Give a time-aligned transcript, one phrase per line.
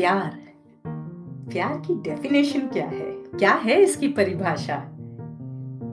[0.00, 0.38] प्यार
[1.52, 3.12] प्यार की डेफिनेशन क्या है?
[3.38, 4.84] क्या है इसकी परिभाषा?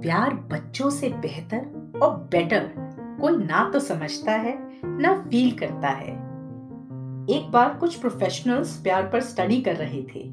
[0.02, 2.70] प्यार बच्चों से बेहतर और बेटर
[3.22, 6.14] कोई ना तो समझता है, ना फील करता है।
[7.30, 10.30] एक बार कुछ प्रोफेशनल्स प्यार पर स्टडी कर रहे थे।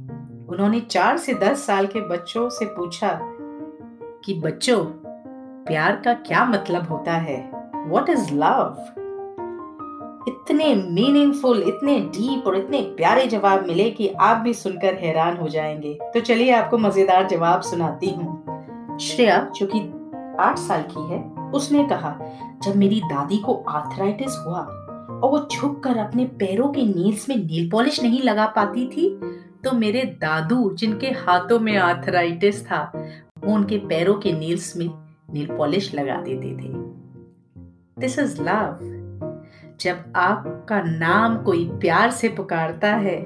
[0.48, 3.20] उन्होंने चार से दस साल के बच्चों से पूछा
[4.24, 4.84] कि बच्चों,
[5.64, 7.50] प्यार का क्या मतलब होता है?
[7.86, 8.86] वॉट इज़ लव
[10.28, 15.48] इतने मीनिंगफुल इतने डीप और इतने प्यारे जवाब मिले कि आप भी सुनकर हैरान हो
[15.48, 19.80] जाएँगे। तो चलिए आपको मज़ेदार जवाब सुनाती हूँ। श्रेया, जो कि
[20.40, 22.18] आठ साल की है, उसने कहा,
[22.64, 24.60] जब मेरी दादी को आर्थराइटिस हुआ
[25.22, 29.08] और वो छुप कर अपने पैरों के नील्स में नील पॉलिश नहीं लगा पाती थी
[29.64, 32.92] तो मेरे दादू, जिनके हाथों में आर्थराइटिस था,
[33.44, 34.88] वो उनके पैरों के नील्स में
[35.32, 36.72] नील पॉलिश लगा देते थे।
[38.00, 38.78] दिस इज़ लव
[39.80, 43.22] जब आपका नाम कोई प्यार से पुकारता है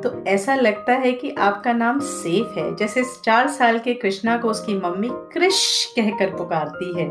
[0.00, 4.48] तो ऐसा लगता है कि आपका नाम सेफ़ है। जैसे चार साल के कृष्णा को
[4.48, 7.10] उसकी मम्मी कृष कहकर पुकारती है।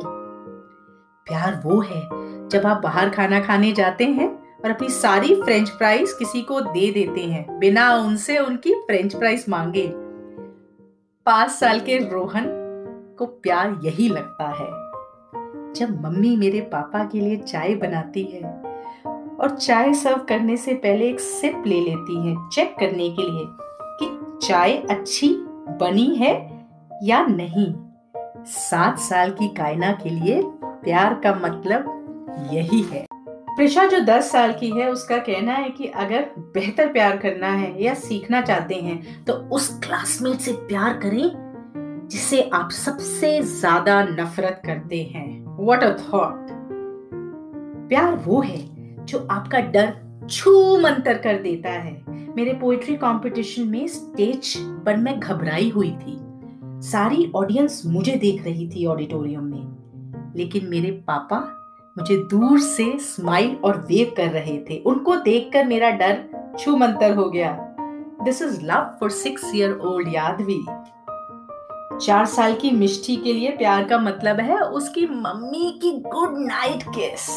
[1.28, 2.02] प्यार वो है,
[2.50, 4.30] जब आप बाहर खाना खाने जाते हैं
[4.64, 9.46] और अपनी सारी फ्रेंच फ्राइज किसी को दे देते हैं, बिना उनसे उनकी फ्रेंच फ्राइज
[9.50, 9.88] मांगे।
[11.26, 12.46] पाँच साल के रोहन
[13.20, 14.89] को प्यार यही लगता है।
[15.76, 18.42] जब मम्मी मेरे पापा के लिए चाय बनाती है
[19.40, 23.46] और चाय सर्व करने से पहले एक सिप ले लेती है चेक करने के लिए
[24.02, 25.30] कि चाय अच्छी
[25.82, 26.34] बनी है
[27.04, 27.74] या नहीं।
[28.48, 30.42] सात साल की कायना के लिए
[30.84, 33.06] प्यार का मतलब यही है।
[33.50, 37.84] प्रिशा जो दस साल की है, उसका कहना है कि अगर बेहतर प्यार करना है
[37.84, 44.62] या सीखना चाहते हैं तो उस क्लासमेट से प्यार करें जिसे आप सबसे ज़्यादा नफरत
[44.66, 46.48] करते हैं। वट अ थॉट
[47.90, 48.60] प्यार वो है
[49.06, 49.94] जो आपका डर
[50.30, 56.18] छू मंतर कर देता है। मेरे पोइट्री कंपटीशन में स्टेज पर मैं घबराई हुई थी।
[56.64, 61.40] सारी ऑडियंस मुझे देख रही थी ऑडिटोरियम में। लेकिन मेरे पापा
[61.98, 66.24] मुझे दूर से स्माइल और वेव कर रहे थे। उनको देखकर मेरा डर
[66.60, 67.76] छू मंतर हो गया।
[68.24, 70.66] This is love for six year old Yadavi
[72.02, 76.84] चार साल की मिष्टी के लिए प्यार का मतलब है उसकी मम्मी की गुड नाइट
[76.84, 77.28] किस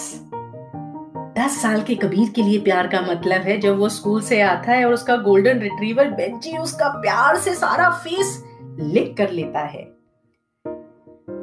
[1.38, 4.72] दस साल के कबीर के लिए प्यार का मतलब है जब वो स्कूल से आता
[4.72, 8.44] है और उसका गोल्डन रिट्रीवर बेंची उसका प्यार से सारा फेस
[8.80, 9.82] लिख कर लेता है।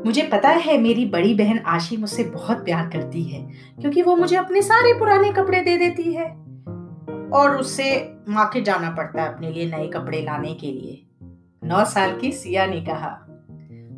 [0.06, 3.41] मुझे पता है मेरी बड़ी बहन आशी मुझसे बहुत प्यार करती है
[3.81, 6.25] क्योंकि वो मुझे अपने सारे पुराने कपड़े दे देती है।
[7.30, 11.09] और उससे मार्केट जाना पड़ता है अपने लिए नए कपड़े लाने के लिए।
[11.69, 13.18] नौ साल की सिया ने कहा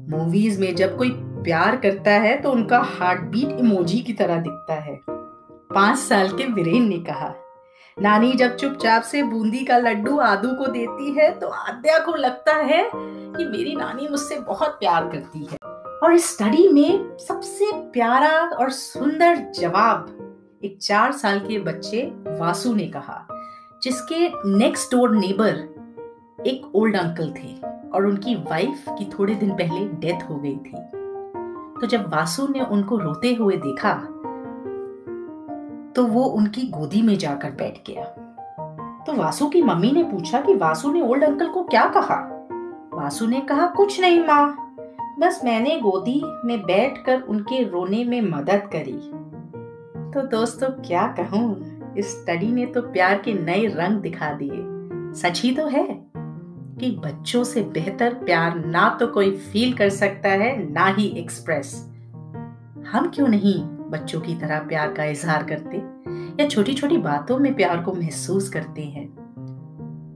[0.09, 1.09] मूवीज़ में जब कोई
[1.43, 6.45] प्यार करता है तो उनका हार्ट बीट इमोजी की तरह दिखता है। पाँच साल के
[6.45, 7.33] वीरेन ने कहा,
[7.97, 12.55] नानी जब चुपचाप से बूंदी का लड्डू आदू को देती है तो आद्या को लगता
[12.55, 15.57] है कि मेरी नानी मुझसे बहुत प्यार करती है।
[16.03, 22.01] और इस स्टडी में सबसे प्यारा और सुंदर जवाब एक चार साल के बच्चे
[22.39, 23.27] वासु ने कहा,
[23.83, 24.27] जिसके
[24.57, 25.69] नेक्स्ट डोर नेबर
[26.47, 27.55] एक ओल्ड अंकल थे
[27.93, 30.77] और उनकी वाइफ की थोड़े दिन पहले डेथ हो गई थी।
[31.81, 33.93] तो जब वासु ने उनको रोते हुए देखा
[35.95, 38.03] तो वो उनकी गोदी में जाकर बैठ गया।
[39.07, 42.15] तो वासु की मम्मी ने पूछा कि वासु ने ओल्ड अंकल को क्या कहा?
[42.93, 44.75] वासु ने कहा, कुछ नहीं, माँ।
[45.19, 48.99] बस मैंने गोदी में बैठकर उनके रोने में मदद करी।
[50.11, 51.61] तो दोस्तों, क्या कहूँ?
[51.97, 54.63] इस स्टडी ने तो प्यार के नए रंग दिखा दिए।
[55.21, 56.10] सच ही तो है।
[56.81, 61.73] कि बच्चों से बेहतर प्यार ना तो कोई फील कर सकता है, ना ही एक्सप्रेस
[62.87, 63.53] हम क्यों नहीं
[63.91, 65.77] बच्चों की तरह प्यार का इजहार करते
[66.41, 69.07] या छोटी छोटी बातों में प्यार को महसूस करते हैं?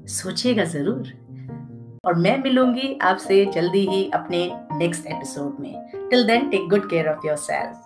[0.07, 1.13] सोचिएगा ज़रूर।
[2.05, 7.07] और मैं मिलूँगी आपसे जल्दी ही अपने नेक्स्ट एपिसोड में। Till then take good care
[7.07, 7.84] of yourself